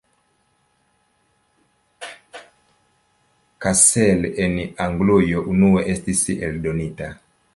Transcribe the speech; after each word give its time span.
Cassell 3.59 4.25
en 4.47 4.57
Anglujo 4.87 5.47
unue 5.55 5.85
estis 5.97 6.25
eldonita. 6.51 7.13